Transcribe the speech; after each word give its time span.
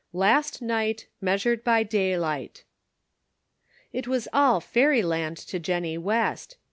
LAST 0.13 0.63
NIGHT" 0.63 1.05
MEASUEED 1.21 1.63
BY 1.63 1.83
DAYLIGHT. 1.83 2.63
was 4.07 4.27
all 4.33 4.59
Fairyland 4.59 5.37
to 5.37 5.59
Jennie 5.59 5.99
West. 5.99 6.57